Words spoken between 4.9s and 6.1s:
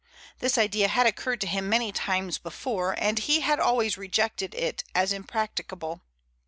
as impracticable.